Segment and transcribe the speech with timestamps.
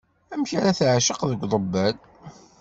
[0.33, 1.95] Amek yeɛni ara teɛceq deg uḍebbal!